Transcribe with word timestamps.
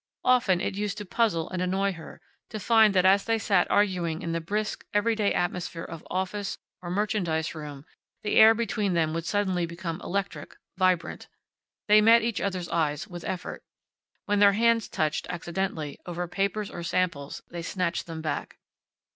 Often 0.23 0.61
it 0.61 0.73
used 0.73 0.97
to 0.97 1.05
puzzle 1.05 1.47
and 1.51 1.61
annoy 1.61 1.93
her 1.93 2.19
to 2.49 2.59
find 2.59 2.95
that 2.95 3.05
as 3.05 3.23
they 3.25 3.37
sat 3.37 3.69
arguing 3.69 4.23
in 4.23 4.31
the 4.31 4.41
brisk, 4.41 4.83
everyday 4.95 5.31
atmosphere 5.31 5.83
of 5.83 6.03
office 6.09 6.57
or 6.81 6.89
merchandise 6.89 7.53
room 7.53 7.85
the 8.23 8.37
air 8.37 8.55
between 8.55 8.93
them 8.95 9.13
would 9.13 9.25
suddenly 9.27 9.67
become 9.67 10.01
electric, 10.03 10.55
vibrant. 10.75 11.27
They 11.87 12.01
met 12.01 12.23
each 12.23 12.41
other's 12.41 12.67
eyes 12.69 13.07
with 13.07 13.23
effort. 13.25 13.61
When 14.25 14.39
their 14.39 14.53
hands 14.53 14.89
touched, 14.89 15.27
accidentally, 15.29 15.99
over 16.07 16.27
papers 16.27 16.71
or 16.71 16.81
samples 16.81 17.43
they 17.51 17.61
snatched 17.61 18.07
them 18.07 18.23
back. 18.23 18.57